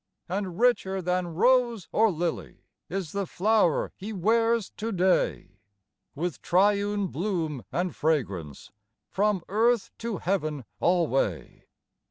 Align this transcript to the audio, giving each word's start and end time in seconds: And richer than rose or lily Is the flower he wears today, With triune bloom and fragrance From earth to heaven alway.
And 0.27 0.59
richer 0.59 0.99
than 0.99 1.27
rose 1.35 1.87
or 1.91 2.09
lily 2.09 2.63
Is 2.89 3.11
the 3.11 3.27
flower 3.27 3.91
he 3.95 4.11
wears 4.11 4.71
today, 4.75 5.59
With 6.15 6.41
triune 6.41 7.05
bloom 7.09 7.63
and 7.71 7.95
fragrance 7.95 8.71
From 9.11 9.43
earth 9.47 9.91
to 9.99 10.17
heaven 10.17 10.65
alway. 10.79 11.67